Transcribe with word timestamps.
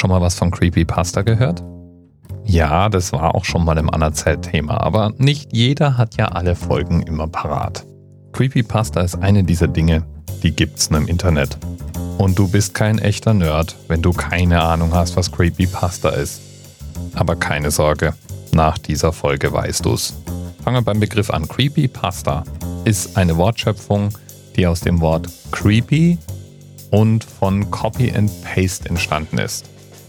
Schon 0.00 0.08
mal 0.08 0.22
was 0.22 0.34
von 0.34 0.50
Creepypasta 0.50 1.20
gehört? 1.20 1.62
Ja, 2.46 2.88
das 2.88 3.12
war 3.12 3.34
auch 3.34 3.44
schon 3.44 3.66
mal 3.66 3.76
im 3.76 3.90
Anerzählt-Thema, 3.90 4.80
aber 4.80 5.12
nicht 5.18 5.52
jeder 5.52 5.98
hat 5.98 6.16
ja 6.16 6.28
alle 6.28 6.56
Folgen 6.56 7.02
immer 7.02 7.28
parat. 7.28 7.84
Creepypasta 8.32 9.02
ist 9.02 9.16
eine 9.16 9.44
dieser 9.44 9.68
Dinge, 9.68 10.06
die 10.42 10.52
gibt's 10.52 10.88
nur 10.88 11.00
im 11.00 11.06
Internet. 11.06 11.58
Und 12.16 12.38
du 12.38 12.48
bist 12.48 12.72
kein 12.72 12.98
echter 12.98 13.34
Nerd, 13.34 13.76
wenn 13.88 14.00
du 14.00 14.14
keine 14.14 14.62
Ahnung 14.62 14.94
hast, 14.94 15.18
was 15.18 15.30
Creepypasta 15.32 16.08
ist. 16.08 16.40
Aber 17.12 17.36
keine 17.36 17.70
Sorge, 17.70 18.14
nach 18.52 18.78
dieser 18.78 19.12
Folge 19.12 19.52
weißt 19.52 19.84
du's. 19.84 20.14
Fangen 20.64 20.78
wir 20.78 20.82
beim 20.82 21.00
Begriff 21.00 21.28
an. 21.28 21.46
Creepypasta 21.46 22.44
ist 22.86 23.18
eine 23.18 23.36
Wortschöpfung, 23.36 24.16
die 24.56 24.66
aus 24.66 24.80
dem 24.80 25.02
Wort 25.02 25.28
creepy 25.50 26.16
und 26.90 27.22
von 27.22 27.70
Copy 27.70 28.10
and 28.16 28.30
Paste 28.44 28.88
entstanden 28.88 29.36
ist. 29.36 29.66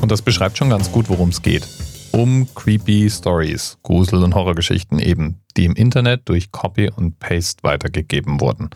Und 0.00 0.10
das 0.10 0.22
beschreibt 0.22 0.58
schon 0.58 0.70
ganz 0.70 0.90
gut, 0.92 1.08
worum 1.08 1.30
es 1.30 1.42
geht. 1.42 1.66
Um 2.12 2.46
creepy 2.54 3.10
Stories, 3.10 3.78
Grusel- 3.82 4.22
und 4.22 4.34
Horrorgeschichten 4.34 4.98
eben, 4.98 5.40
die 5.56 5.64
im 5.64 5.74
Internet 5.74 6.28
durch 6.28 6.52
Copy 6.52 6.90
und 6.90 7.18
Paste 7.18 7.62
weitergegeben 7.62 8.40
wurden. 8.40 8.70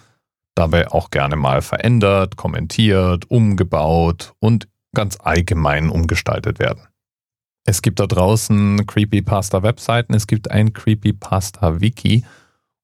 Dabei 0.54 0.88
auch 0.90 1.10
gerne 1.10 1.36
mal 1.36 1.62
verändert, 1.62 2.36
kommentiert, 2.36 3.30
umgebaut 3.30 4.32
und 4.40 4.68
ganz 4.92 5.18
allgemein 5.20 5.88
umgestaltet 5.88 6.58
werden. 6.58 6.88
Es 7.64 7.82
gibt 7.82 8.00
da 8.00 8.06
draußen 8.06 8.86
Creepypasta-Webseiten, 8.86 10.14
es 10.14 10.26
gibt 10.26 10.50
ein 10.50 10.72
Creepypasta-Wiki 10.72 12.24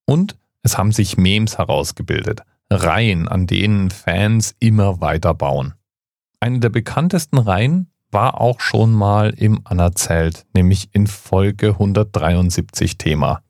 und 0.07 0.37
es 0.63 0.79
haben 0.79 0.93
sich 0.93 1.17
Memes 1.17 1.59
herausgebildet. 1.59 2.43
Reihen, 2.71 3.27
an 3.27 3.47
denen 3.47 3.91
Fans 3.91 4.55
immer 4.61 5.01
weiter 5.01 5.35
bauen. 5.35 5.75
Eine 6.39 6.61
der 6.61 6.69
bekanntesten 6.69 7.39
Reihen 7.39 7.91
war 8.15 8.41
auch 8.41 8.61
schon 8.61 8.93
mal 8.93 9.35
im 9.37 9.61
Anerzählt, 9.65 10.47
nämlich 10.55 10.89
in 10.93 11.07
Folge 11.07 11.71
173 11.71 12.97
Thema. 12.97 13.43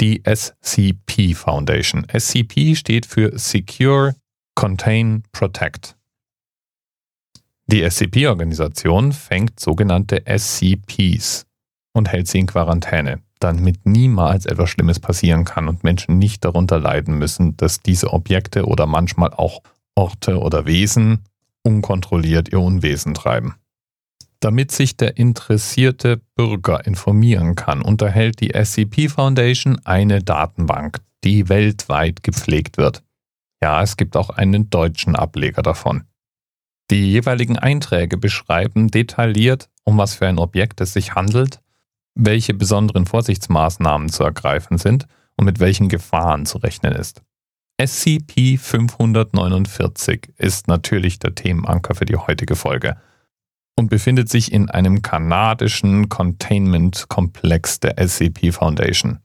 Die 0.00 0.22
SCP 0.24 1.34
Foundation. 1.34 2.04
SCP 2.08 2.74
steht 2.74 3.06
für 3.06 3.38
Secure, 3.38 4.16
Contain, 4.56 5.22
Protect. 5.30 5.96
Die 7.66 7.88
SCP-Organisation 7.88 9.12
fängt 9.12 9.60
sogenannte 9.60 10.24
SCPs 10.26 11.46
und 11.92 12.08
hält 12.08 12.26
sie 12.26 12.40
in 12.40 12.46
Quarantäne 12.46 13.22
damit 13.44 13.84
niemals 13.84 14.46
etwas 14.46 14.70
Schlimmes 14.70 15.00
passieren 15.00 15.44
kann 15.44 15.68
und 15.68 15.84
Menschen 15.84 16.18
nicht 16.18 16.46
darunter 16.46 16.78
leiden 16.80 17.18
müssen, 17.18 17.58
dass 17.58 17.80
diese 17.80 18.12
Objekte 18.14 18.64
oder 18.64 18.86
manchmal 18.86 19.34
auch 19.34 19.60
Orte 19.94 20.38
oder 20.38 20.64
Wesen 20.64 21.24
unkontrolliert 21.62 22.50
ihr 22.50 22.60
Unwesen 22.60 23.12
treiben. 23.12 23.54
Damit 24.40 24.72
sich 24.72 24.96
der 24.96 25.16
interessierte 25.16 26.20
Bürger 26.36 26.86
informieren 26.86 27.54
kann, 27.54 27.82
unterhält 27.82 28.40
die 28.40 28.52
SCP 28.52 29.08
Foundation 29.08 29.80
eine 29.84 30.22
Datenbank, 30.22 31.00
die 31.24 31.48
weltweit 31.48 32.22
gepflegt 32.22 32.76
wird. 32.76 33.02
Ja, 33.62 33.82
es 33.82 33.96
gibt 33.96 34.16
auch 34.16 34.30
einen 34.30 34.68
deutschen 34.68 35.16
Ableger 35.16 35.62
davon. 35.62 36.04
Die 36.90 37.12
jeweiligen 37.12 37.58
Einträge 37.58 38.18
beschreiben 38.18 38.90
detailliert, 38.90 39.70
um 39.84 39.96
was 39.96 40.14
für 40.14 40.26
ein 40.26 40.38
Objekt 40.38 40.82
es 40.82 40.92
sich 40.92 41.14
handelt 41.14 41.60
welche 42.14 42.54
besonderen 42.54 43.04
Vorsichtsmaßnahmen 43.06 44.08
zu 44.08 44.22
ergreifen 44.24 44.78
sind 44.78 45.06
und 45.36 45.44
mit 45.44 45.60
welchen 45.60 45.88
Gefahren 45.88 46.46
zu 46.46 46.58
rechnen 46.58 46.92
ist. 46.92 47.22
SCP-549 47.80 50.28
ist 50.38 50.68
natürlich 50.68 51.18
der 51.18 51.34
Themenanker 51.34 51.96
für 51.96 52.04
die 52.04 52.16
heutige 52.16 52.54
Folge 52.54 52.96
und 53.76 53.88
befindet 53.88 54.28
sich 54.28 54.52
in 54.52 54.70
einem 54.70 55.02
kanadischen 55.02 56.08
Containment-Komplex 56.08 57.80
der 57.80 57.98
SCP 57.98 58.52
Foundation. 58.52 59.18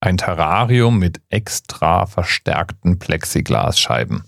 Ein 0.00 0.16
Terrarium 0.16 0.98
mit 0.98 1.20
extra 1.28 2.06
verstärkten 2.06 2.98
Plexiglasscheiben. 2.98 4.22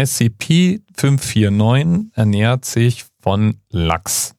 SCP-549 0.00 2.10
ernährt 2.14 2.64
sich 2.64 3.04
von 3.20 3.60
Lachs, 3.68 4.34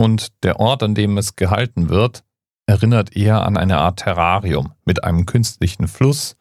und 0.00 0.42
der 0.44 0.58
Ort, 0.58 0.82
an 0.82 0.94
dem 0.94 1.18
es 1.18 1.36
gehalten 1.36 1.90
wird, 1.90 2.24
erinnert 2.66 3.14
eher 3.14 3.44
an 3.44 3.58
eine 3.58 3.76
Art 3.76 3.98
Terrarium 3.98 4.72
mit 4.86 5.04
einem 5.04 5.26
künstlichen 5.26 5.88
Fluss 5.88 6.36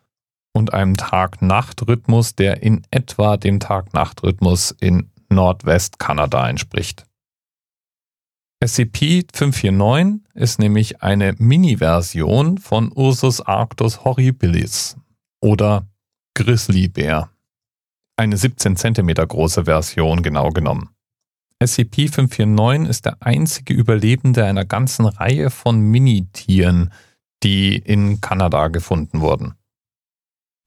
und 0.53 0.73
einem 0.73 0.95
Tag-Nacht-Rhythmus, 0.95 2.35
der 2.35 2.63
in 2.63 2.83
etwa 2.89 3.35
dem 3.35 3.59
Tag-Nacht-Rhythmus 3.59 4.73
in 4.79 5.11
Nordwest-Kanada 5.29 6.49
entspricht. 6.49 7.05
SCP-549 8.63 10.19
ist 10.33 10.59
nämlich 10.59 11.01
eine 11.01 11.33
Mini-Version 11.37 12.57
von 12.57 12.91
Ursus 12.93 13.39
Arctus 13.39 14.03
horribilis 14.03 14.97
oder 15.41 15.87
Grizzlybär. 16.35 17.29
Eine 18.17 18.35
17 18.35 18.75
cm 18.75 19.07
große 19.15 19.65
Version 19.65 20.23
genau 20.23 20.49
genommen. 20.49 20.89
SCP-549 21.63 22.87
ist 22.87 23.05
der 23.05 23.17
einzige 23.21 23.73
Überlebende 23.73 24.45
einer 24.45 24.65
ganzen 24.65 25.05
Reihe 25.05 25.49
von 25.49 25.79
Minitieren, 25.79 26.91
die 27.43 27.77
in 27.77 28.21
Kanada 28.21 28.67
gefunden 28.67 29.21
wurden. 29.21 29.55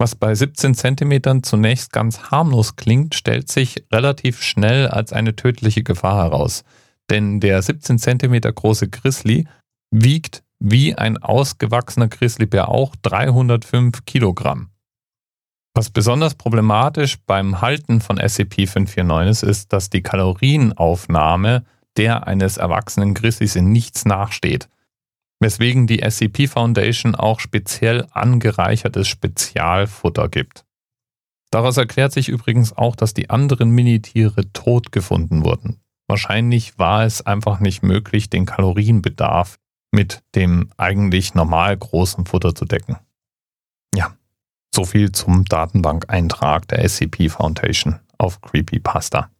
Was 0.02 0.16
bei 0.16 0.34
17 0.34 0.74
Zentimetern 0.74 1.44
zunächst 1.44 1.92
ganz 1.92 2.32
harmlos 2.32 2.74
klingt, 2.74 3.14
stellt 3.14 3.48
sich 3.48 3.84
relativ 3.92 4.42
schnell 4.42 4.88
als 4.88 5.12
eine 5.12 5.36
tödliche 5.36 5.84
Gefahr 5.84 6.24
heraus. 6.24 6.64
Denn 7.08 7.38
der 7.38 7.62
17 7.62 7.98
Zentimeter 7.98 8.52
große 8.52 8.88
Grizzly 8.88 9.46
wiegt 9.92 10.42
wie 10.58 10.96
ein 10.96 11.18
ausgewachsener 11.18 12.08
Grizzlybär 12.08 12.68
auch 12.68 12.96
305 13.02 14.04
Kilogramm. 14.04 14.70
Was 15.72 15.88
besonders 15.90 16.34
problematisch 16.34 17.19
beim 17.24 17.60
Halten 17.60 18.00
von 18.00 18.19
SCP-549 18.19 19.28
ist, 19.28 19.42
ist, 19.44 19.72
dass 19.72 19.88
die 19.88 20.02
Kalorienaufnahme 20.02 21.64
der 21.96 22.26
eines 22.26 22.56
erwachsenen 22.56 23.14
Grizzlies 23.14 23.54
in 23.54 23.70
nichts 23.70 24.04
nachsteht. 24.04 24.69
Weswegen 25.42 25.88
die 25.88 26.08
SCP 26.08 26.47
Foundation 26.47 27.14
auch 27.16 27.41
speziell 27.41 28.06
angereichertes 28.12 29.08
Spezialfutter 29.08 30.28
gibt. 30.28 30.64
Daraus 31.50 31.76
erklärt 31.76 32.12
sich 32.12 32.28
übrigens 32.28 32.72
auch, 32.72 32.94
dass 32.94 33.12
die 33.12 33.28
anderen 33.28 33.70
Minitiere 33.70 34.52
tot 34.52 34.92
gefunden 34.92 35.44
wurden. 35.44 35.81
Wahrscheinlich 36.06 36.78
war 36.78 37.04
es 37.04 37.26
einfach 37.26 37.58
nicht 37.58 37.82
möglich, 37.82 38.31
den 38.31 38.47
Kalorienbedarf 38.47 39.58
mit 39.91 40.22
dem 40.34 40.70
eigentlich 40.76 41.34
normal 41.34 41.76
großen 41.76 42.25
Futter 42.25 42.54
zu 42.54 42.64
decken. 42.64 42.97
Ja, 43.94 44.16
so 44.75 44.84
viel 44.84 45.12
zum 45.12 45.44
Datenbankeintrag 45.44 46.69
der 46.69 46.88
SCP 46.88 47.28
Foundation 47.28 47.98
auf 48.16 48.41
Creepypasta. 48.41 49.31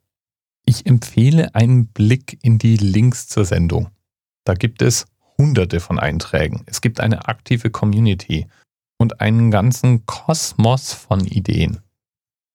Ich 0.67 0.87
empfehle 0.87 1.55
einen 1.55 1.87
Blick 1.87 2.39
in 2.43 2.59
die 2.59 2.77
Links 2.77 3.29
zur 3.29 3.45
Sendung. 3.45 3.89
Da 4.45 4.55
gibt 4.55 4.83
es 4.83 5.07
hunderte 5.43 5.81
von 5.81 5.99
Einträgen. 5.99 6.63
Es 6.67 6.81
gibt 6.81 7.01
eine 7.01 7.27
aktive 7.27 7.71
Community 7.71 8.47
und 8.97 9.21
einen 9.21 9.51
ganzen 9.51 10.07
Kosmos 10.07 10.93
von 10.93 11.27
Ideen. 11.27 11.81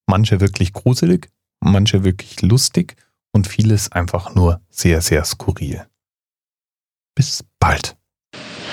Manche 0.10 0.40
wirklich 0.40 0.72
gruselig, 0.72 1.30
manche 1.60 2.06
wirklich 2.06 2.42
lustig 2.42 2.96
und 3.34 3.46
vieles 3.46 3.92
einfach 3.92 4.34
nur 4.36 4.62
sehr, 4.70 5.02
sehr 5.02 5.26
skurril. 5.26 5.86
Bis 7.14 7.44
bald. 7.60 7.98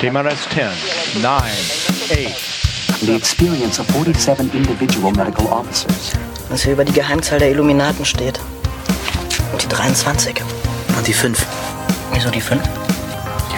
TMRS 0.00 0.48
10, 0.50 1.22
9, 1.22 1.42
8, 1.42 3.00
the 3.00 3.14
experience 3.16 3.80
of 3.80 3.86
47 3.88 4.54
individual 4.54 5.12
medical 5.12 5.46
officers. 5.46 6.12
Was 6.50 6.62
hier 6.62 6.74
über 6.74 6.84
die 6.84 6.92
Geheimzahl 6.92 7.40
der 7.40 7.50
Illuminaten 7.50 8.04
steht. 8.04 8.38
Und 9.50 9.62
die 9.62 9.68
23. 9.68 10.40
Und 10.96 11.06
die 11.08 11.12
5. 11.12 11.44
Wieso 12.12 12.30
die 12.30 12.40
5? 12.40 12.83